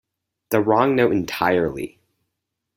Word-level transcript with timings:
The 0.49 0.61
wrong 0.61 0.95
note 0.95 1.11
entirely. 1.11 1.99